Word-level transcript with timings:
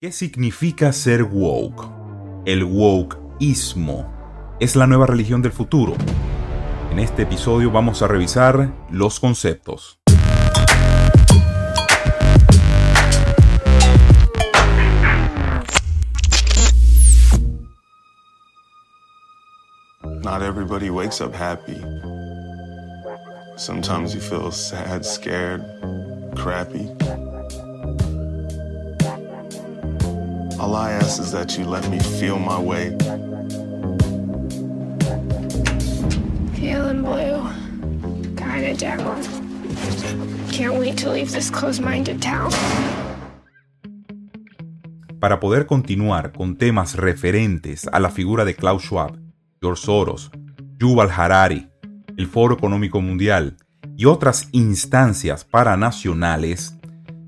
¿Qué 0.00 0.12
significa 0.12 0.92
ser 0.92 1.24
woke? 1.24 1.84
El 2.46 2.62
wokeismo 2.62 4.56
es 4.60 4.76
la 4.76 4.86
nueva 4.86 5.06
religión 5.06 5.42
del 5.42 5.50
futuro. 5.50 5.96
En 6.92 7.00
este 7.00 7.22
episodio 7.22 7.72
vamos 7.72 8.00
a 8.00 8.06
revisar 8.06 8.72
los 8.92 9.18
conceptos. 9.18 9.98
Not 20.22 20.42
everybody 20.42 20.90
wakes 20.90 21.20
up 21.20 21.34
happy. 21.34 21.76
Sometimes 23.56 24.14
you 24.14 24.20
feel 24.20 24.52
sad, 24.52 25.02
scared, 25.02 25.60
crappy. 26.36 26.88
All 30.60 30.74
I 30.74 30.90
ask 30.92 31.20
is 31.20 31.30
that 31.30 31.56
you 31.56 31.64
let 31.64 31.88
me 31.88 32.00
feel 32.00 32.36
my 32.36 32.58
way. 32.58 32.90
Feeling 36.54 37.02
blue. 37.02 37.48
Kinda 38.36 38.74
down. 38.74 39.22
Can't 40.50 40.74
wait 40.76 40.96
to 40.98 41.12
leave 41.12 41.30
this 41.30 41.48
closed-minded 41.48 42.20
town. 42.20 42.50
Para 45.20 45.38
poder 45.38 45.66
continuar 45.66 46.32
con 46.32 46.56
temas 46.56 46.96
referentes 46.96 47.86
a 47.92 48.00
la 48.00 48.10
figura 48.10 48.44
de 48.44 48.54
Klaus 48.54 48.82
Schwab, 48.82 49.16
George 49.60 49.82
Soros, 49.82 50.30
Yuval 50.78 51.10
Harari, 51.10 51.68
el 52.16 52.26
Foro 52.26 52.54
Económico 52.54 53.00
Mundial 53.00 53.56
y 53.96 54.06
otras 54.06 54.48
instancias 54.52 55.44
paranacionales, 55.44 56.74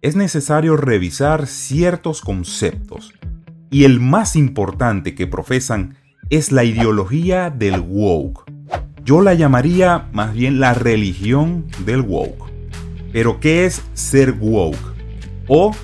es 0.00 0.16
necesario 0.16 0.76
revisar 0.76 1.46
ciertos 1.46 2.22
conceptos. 2.22 3.12
Y 3.72 3.84
el 3.84 4.00
más 4.00 4.36
importante 4.36 5.14
que 5.14 5.26
profesan 5.26 5.96
es 6.28 6.52
la 6.52 6.62
ideología 6.62 7.48
del 7.48 7.80
woke. 7.80 8.44
Yo 9.02 9.22
la 9.22 9.32
llamaría 9.32 10.08
más 10.12 10.34
bien 10.34 10.60
la 10.60 10.74
religión 10.74 11.64
del 11.86 12.02
woke. 12.02 12.52
Pero 13.14 13.40
¿qué 13.40 13.64
es 13.64 13.80
ser 13.94 14.32
woke? 14.32 14.76
O 15.48 15.74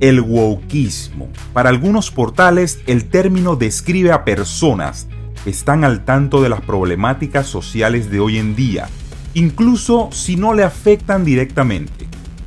el 0.00 0.22
wokeismo. 0.22 1.28
Para 1.52 1.68
algunos 1.68 2.10
portales 2.10 2.80
el 2.86 3.04
término 3.04 3.54
describe 3.54 4.12
a 4.12 4.24
personas 4.24 5.06
que 5.44 5.50
están 5.50 5.84
al 5.84 6.06
tanto 6.06 6.40
de 6.40 6.48
las 6.48 6.62
problemáticas 6.62 7.46
sociales 7.46 8.10
de 8.10 8.18
hoy 8.18 8.38
en 8.38 8.56
día, 8.56 8.88
incluso 9.34 10.08
si 10.10 10.36
no 10.36 10.54
le 10.54 10.64
afectan 10.64 11.22
directamente. 11.22 12.06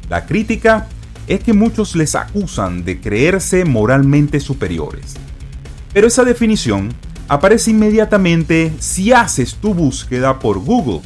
La 0.09 0.25
crítica 0.25 0.87
es 1.29 1.41
que 1.43 1.53
muchos 1.53 1.95
les 1.95 2.15
acusan 2.15 2.83
de 2.83 2.99
creerse 2.99 3.63
moralmente 3.63 4.39
superiores. 4.39 5.15
Pero 5.93 6.07
esa 6.07 6.25
definición 6.25 6.89
aparece 7.27 7.71
inmediatamente 7.71 8.73
si 8.79 9.13
haces 9.13 9.55
tu 9.55 9.73
búsqueda 9.73 10.39
por 10.39 10.59
Google. 10.59 11.01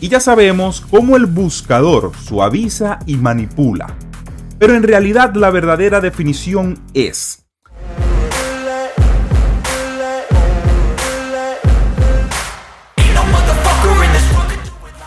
Y 0.00 0.08
ya 0.08 0.18
sabemos 0.18 0.80
cómo 0.80 1.16
el 1.16 1.26
buscador 1.26 2.12
suaviza 2.24 2.98
y 3.06 3.16
manipula. 3.16 3.94
Pero 4.58 4.74
en 4.74 4.82
realidad 4.82 5.34
la 5.34 5.50
verdadera 5.50 6.00
definición 6.00 6.78
es 6.94 7.42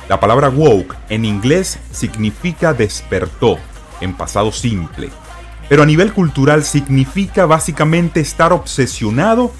La 0.07 0.19
palabra 0.19 0.49
woke 0.49 0.95
en 1.09 1.25
inglés 1.25 1.79
significa 1.91 2.75
despertó, 2.75 3.57
en 4.01 4.13
pasado 4.13 4.51
simple, 4.51 5.09
pero 5.69 5.83
a 5.83 5.85
nivel 5.85 6.13
cultural 6.13 6.63
significa 6.63 7.45
básicamente 7.45 8.19
estar 8.19 8.53
obsesionado 8.53 9.51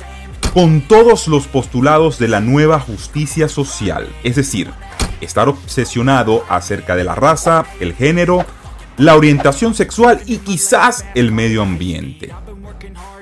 con 0.54 0.82
todos 0.82 1.28
los 1.28 1.48
postulados 1.48 2.18
de 2.18 2.28
la 2.28 2.40
nueva 2.40 2.80
justicia 2.80 3.50
social, 3.50 4.08
es 4.24 4.36
decir, 4.36 4.72
estar 5.22 5.50
obsesionado 5.50 6.46
acerca 6.50 6.96
de 6.96 7.04
la 7.04 7.16
raza, 7.16 7.66
el 7.80 7.94
género, 7.94 8.46
la 8.98 9.16
orientación 9.16 9.74
sexual 9.74 10.22
y 10.26 10.38
quizás 10.38 11.06
el 11.16 11.32
medio 11.32 11.62
ambiente. 11.62 12.34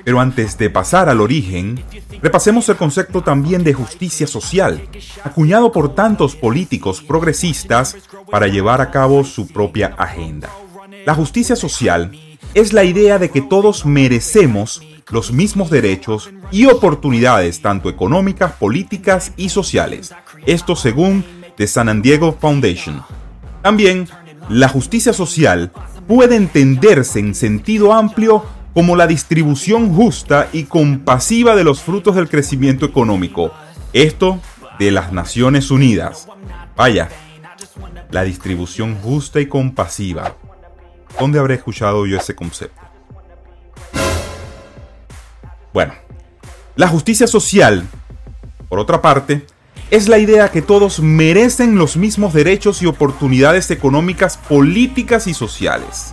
Pero 0.04 0.20
antes 0.20 0.58
de 0.58 0.68
pasar 0.70 1.08
al 1.08 1.20
origen, 1.20 1.82
repasemos 2.22 2.68
el 2.68 2.76
concepto 2.76 3.22
también 3.22 3.64
de 3.64 3.72
justicia 3.72 4.26
social, 4.26 4.86
acuñado 5.24 5.72
por 5.72 5.94
tantos 5.94 6.36
políticos 6.36 7.02
progresistas 7.02 7.96
para 8.30 8.46
llevar 8.46 8.80
a 8.82 8.90
cabo 8.90 9.24
su 9.24 9.48
propia 9.48 9.94
agenda. 9.98 10.50
La 11.06 11.14
justicia 11.14 11.54
social 11.54 12.12
es 12.54 12.72
la 12.72 12.84
idea 12.84 13.18
de 13.18 13.30
que 13.30 13.42
todos 13.42 13.84
merecemos 13.84 14.82
los 15.10 15.32
mismos 15.32 15.68
derechos 15.70 16.30
y 16.50 16.66
oportunidades 16.66 17.60
tanto 17.60 17.90
económicas, 17.90 18.52
políticas 18.52 19.32
y 19.36 19.50
sociales. 19.50 20.14
Esto 20.46 20.76
según 20.76 21.24
The 21.56 21.66
San 21.66 22.00
Diego 22.00 22.36
Foundation. 22.40 23.02
También, 23.62 24.08
la 24.48 24.68
justicia 24.68 25.12
social 25.12 25.72
puede 26.06 26.36
entenderse 26.36 27.18
en 27.18 27.34
sentido 27.34 27.92
amplio 27.92 28.44
como 28.72 28.96
la 28.96 29.06
distribución 29.06 29.94
justa 29.94 30.48
y 30.52 30.64
compasiva 30.64 31.54
de 31.54 31.64
los 31.64 31.80
frutos 31.80 32.16
del 32.16 32.28
crecimiento 32.28 32.86
económico. 32.86 33.52
Esto 33.92 34.40
de 34.78 34.90
las 34.90 35.12
Naciones 35.12 35.70
Unidas. 35.70 36.28
Vaya, 36.76 37.08
la 38.10 38.24
distribución 38.24 38.96
justa 38.96 39.40
y 39.40 39.46
compasiva. 39.46 40.36
¿Dónde 41.18 41.38
habré 41.38 41.54
escuchado 41.54 42.06
yo 42.06 42.16
ese 42.16 42.34
concepto? 42.34 42.80
Bueno, 45.72 45.94
la 46.76 46.88
justicia 46.88 47.26
social, 47.26 47.86
por 48.68 48.78
otra 48.78 49.00
parte, 49.00 49.46
es 49.90 50.08
la 50.08 50.18
idea 50.18 50.50
que 50.50 50.62
todos 50.62 51.00
merecen 51.00 51.76
los 51.76 51.96
mismos 51.96 52.32
derechos 52.32 52.82
y 52.82 52.86
oportunidades 52.86 53.70
económicas, 53.70 54.36
políticas 54.36 55.26
y 55.26 55.34
sociales. 55.34 56.12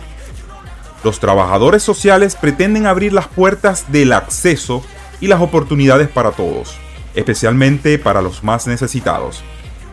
Los 1.02 1.18
trabajadores 1.18 1.82
sociales 1.82 2.36
pretenden 2.36 2.86
abrir 2.86 3.12
las 3.12 3.26
puertas 3.26 3.90
del 3.90 4.12
acceso 4.12 4.84
y 5.20 5.26
las 5.26 5.40
oportunidades 5.40 6.08
para 6.08 6.30
todos, 6.30 6.76
especialmente 7.14 7.98
para 7.98 8.22
los 8.22 8.44
más 8.44 8.68
necesitados. 8.68 9.42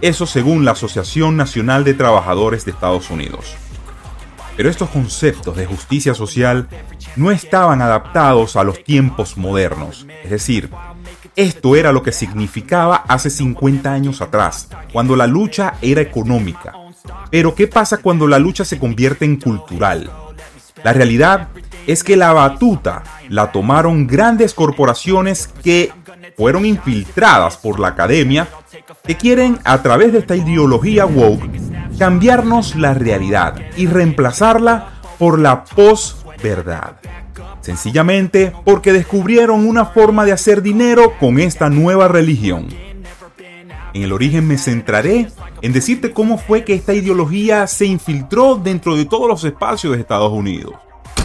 Eso 0.02 0.28
según 0.28 0.66
la 0.66 0.72
Asociación 0.72 1.36
Nacional 1.36 1.84
de 1.84 1.96
Trabajadores 1.96 2.66
de 2.66 2.72
Estados 2.72 3.10
Unidos. 3.10 3.56
Pero 4.60 4.70
estos 4.70 4.90
conceptos 4.90 5.56
de 5.56 5.66
justicia 5.66 6.14
social 6.14 6.68
no 7.16 7.32
estaban 7.32 7.82
adaptados 7.82 8.58
a 8.58 8.66
los 8.66 8.84
tiempos 8.84 9.38
modernos. 9.38 10.06
Es 10.22 10.32
decir, 10.32 10.70
esto 11.38 11.78
era 11.78 11.94
lo 11.94 12.04
que 12.04 12.12
significaba 12.12 13.06
hace 13.08 13.30
50 13.30 13.90
años 13.90 14.20
atrás, 14.22 14.68
cuando 14.92 15.16
la 15.16 15.28
lucha 15.28 15.76
era 15.82 16.02
económica. 16.02 16.74
Pero 17.32 17.56
¿qué 17.56 17.68
pasa 17.68 18.00
cuando 18.00 18.28
la 18.28 18.38
lucha 18.38 18.66
se 18.66 18.78
convierte 18.78 19.24
en 19.24 19.38
cultural? 19.38 20.12
La 20.84 20.92
realidad 20.92 21.48
es 21.88 22.04
que 22.04 22.18
la 22.18 22.34
batuta 22.34 23.04
la 23.30 23.54
tomaron 23.54 24.08
grandes 24.08 24.54
corporaciones 24.54 25.48
que 25.64 25.94
fueron 26.36 26.66
infiltradas 26.66 27.56
por 27.56 27.80
la 27.80 27.88
academia, 27.88 28.50
que 29.06 29.16
quieren 29.16 29.58
a 29.64 29.82
través 29.82 30.12
de 30.12 30.20
esta 30.20 30.36
ideología 30.36 31.06
woke 31.06 31.59
cambiarnos 32.00 32.78
la 32.78 32.94
realidad 32.94 33.56
y 33.76 33.86
reemplazarla 33.86 35.02
por 35.20 35.38
la 35.38 35.66
posverdad. 35.66 36.96
Sencillamente 37.60 38.54
porque 38.64 38.94
descubrieron 38.94 39.68
una 39.68 39.86
forma 39.86 40.24
de 40.24 40.32
hacer 40.32 40.62
dinero 40.62 41.14
con 41.20 41.40
esta 41.40 41.70
nueva 41.70 42.08
religión. 42.08 42.70
En 43.94 44.02
el 44.02 44.14
origen 44.14 44.48
me 44.48 44.58
centraré 44.58 45.28
en 45.62 45.74
decirte 45.74 46.14
cómo 46.14 46.38
fue 46.38 46.64
que 46.64 46.74
esta 46.74 46.94
ideología 46.94 47.68
se 47.68 47.86
infiltró 47.86 48.56
dentro 48.56 48.96
de 48.96 49.04
todos 49.04 49.28
los 49.28 49.44
espacios 49.44 49.94
de 49.94 50.00
Estados 50.00 50.32
Unidos. 50.32 50.76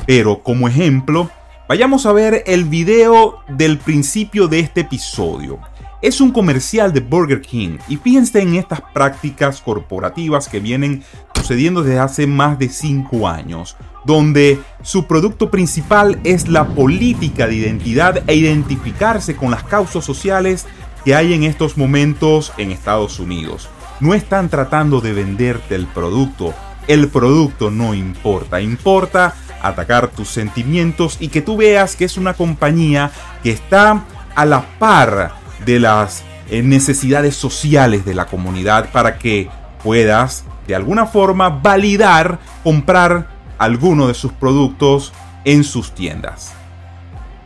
Pero 0.08 0.42
como 0.42 0.66
ejemplo, 0.66 1.30
vayamos 1.68 2.04
a 2.04 2.12
ver 2.12 2.42
el 2.46 2.64
video 2.64 3.38
del 3.46 3.78
principio 3.78 4.48
de 4.48 4.58
este 4.58 4.80
episodio 4.80 5.60
es 6.04 6.20
un 6.20 6.32
comercial 6.32 6.92
de 6.92 7.00
Burger 7.00 7.40
King 7.40 7.78
y 7.88 7.96
fíjense 7.96 8.42
en 8.42 8.56
estas 8.56 8.82
prácticas 8.92 9.62
corporativas 9.62 10.48
que 10.48 10.60
vienen 10.60 11.02
sucediendo 11.34 11.82
desde 11.82 11.98
hace 11.98 12.26
más 12.26 12.58
de 12.58 12.68
5 12.68 13.26
años, 13.26 13.74
donde 14.04 14.60
su 14.82 15.06
producto 15.06 15.50
principal 15.50 16.20
es 16.22 16.46
la 16.48 16.66
política 16.66 17.46
de 17.46 17.54
identidad 17.54 18.22
e 18.26 18.34
identificarse 18.34 19.34
con 19.34 19.50
las 19.50 19.64
causas 19.64 20.04
sociales 20.04 20.66
que 21.06 21.14
hay 21.14 21.32
en 21.32 21.42
estos 21.42 21.78
momentos 21.78 22.52
en 22.58 22.70
Estados 22.70 23.18
Unidos. 23.18 23.70
No 24.00 24.12
están 24.12 24.50
tratando 24.50 25.00
de 25.00 25.14
venderte 25.14 25.74
el 25.74 25.86
producto, 25.86 26.52
el 26.86 27.08
producto 27.08 27.70
no 27.70 27.94
importa, 27.94 28.60
importa 28.60 29.34
atacar 29.62 30.08
tus 30.08 30.28
sentimientos 30.28 31.16
y 31.18 31.28
que 31.28 31.40
tú 31.40 31.56
veas 31.56 31.96
que 31.96 32.04
es 32.04 32.18
una 32.18 32.34
compañía 32.34 33.10
que 33.42 33.52
está 33.52 34.04
a 34.34 34.44
la 34.44 34.66
par 34.78 35.43
de 35.64 35.80
las 35.80 36.24
eh, 36.50 36.62
necesidades 36.62 37.36
sociales 37.36 38.04
de 38.04 38.14
la 38.14 38.26
comunidad 38.26 38.90
para 38.92 39.18
que 39.18 39.48
puedas 39.82 40.44
de 40.66 40.74
alguna 40.74 41.06
forma 41.06 41.48
validar 41.48 42.38
comprar 42.62 43.28
alguno 43.58 44.08
de 44.08 44.14
sus 44.14 44.32
productos 44.32 45.12
en 45.44 45.64
sus 45.64 45.94
tiendas. 45.94 46.52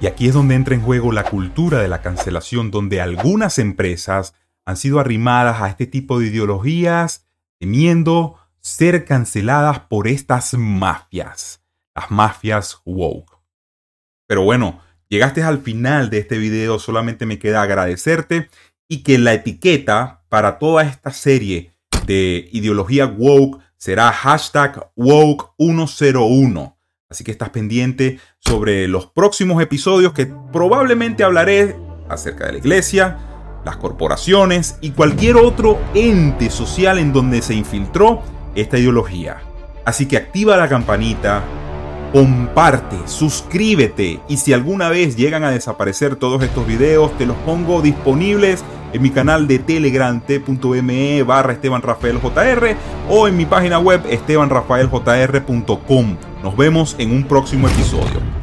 Y 0.01 0.07
aquí 0.07 0.29
es 0.29 0.35
donde 0.35 0.55
entra 0.55 0.75
en 0.75 0.83
juego 0.83 1.13
la 1.13 1.25
cultura 1.25 1.79
de 1.81 1.89
la 1.89 2.03
cancelación, 2.03 2.71
donde 2.71 3.01
algunas 3.01 3.59
empresas 3.59 4.35
han 4.65 4.77
sido 4.77 5.01
arrimadas 5.01 5.61
a 5.61 5.69
este 5.69 5.87
tipo 5.87 6.21
de 6.21 6.27
ideologías 6.27 7.27
temiendo 7.59 8.37
ser 8.61 9.05
canceladas 9.05 9.81
por 9.81 10.07
estas 10.07 10.55
mafias, 10.55 11.63
las 11.95 12.11
mafias 12.11 12.81
woke. 12.85 13.39
Pero 14.27 14.43
bueno, 14.43 14.81
llegaste 15.09 15.43
al 15.43 15.61
final 15.61 16.11
de 16.11 16.19
este 16.19 16.39
video, 16.39 16.79
solamente 16.79 17.27
me 17.27 17.39
queda 17.39 17.63
agradecerte 17.63 18.49
y 18.89 19.03
que 19.03 19.19
la 19.19 19.35
etiqueta 19.35 20.23
para 20.29 20.59
toda 20.59 20.83
esta 20.83 21.13
serie 21.13 21.75
de 22.07 22.49
ideología 22.53 23.07
woke 23.07 23.61
será 23.77 24.11
hashtag 24.13 24.91
woke101. 24.97 26.75
Así 27.11 27.25
que 27.25 27.31
estás 27.31 27.51
pendiente 27.51 28.19
sobre 28.39 28.87
los 28.89 29.07
próximos 29.07 29.63
episodios 29.63 30.13
que 30.13 30.27
probablemente 30.53 31.25
hablaré 31.25 31.77
acerca 32.09 32.47
de 32.47 32.53
la 32.53 32.59
iglesia, 32.59 33.19
las 33.65 33.77
corporaciones 33.77 34.77
y 34.81 34.91
cualquier 34.91 35.37
otro 35.37 35.79
ente 35.95 36.51
social 36.51 36.99
en 36.99 37.13
donde 37.13 37.41
se 37.41 37.55
infiltró 37.55 38.23
esta 38.55 38.79
ideología. 38.79 39.43
Así 39.85 40.07
que 40.07 40.19
activa 40.19 40.57
la 40.57 40.69
campanita, 40.69 41.43
comparte, 42.13 42.97
suscríbete 43.07 44.21
y 44.29 44.37
si 44.39 44.53
alguna 44.53 44.89
vez 44.89 45.17
llegan 45.17 45.45
a 45.45 45.51
desaparecer 45.51 46.17
todos 46.17 46.43
estos 46.43 46.67
videos, 46.67 47.17
te 47.19 47.27
los 47.27 47.37
pongo 47.39 47.83
disponibles 47.83 48.65
en 48.93 49.03
mi 49.03 49.11
canal 49.11 49.47
de 49.47 49.59
telegram 49.59 50.21
t.me 50.21 51.23
barra 51.23 51.53
Esteban 51.53 51.83
Rafael 51.83 52.19
JR 52.21 52.77
o 53.11 53.29
en 53.29 53.37
mi 53.37 53.45
página 53.47 53.79
web 53.79 54.01
estebanrafaeljr.com. 54.09 56.17
Nos 56.43 56.57
vemos 56.57 56.97
en 56.99 57.13
un 57.13 57.25
próximo 57.25 57.69
episodio. 57.69 58.38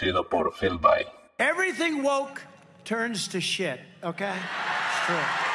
Producido 0.00 0.28
por 0.28 0.52
Phil 0.52 0.78
By. 0.78 1.06
Everything 1.38 2.02
woke 2.02 2.42
turns 2.84 3.28
to 3.28 3.40
shit, 3.40 3.80
okay? 4.02 4.34
It's 4.34 5.06
true. 5.06 5.49